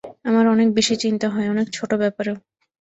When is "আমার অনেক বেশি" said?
0.25-0.95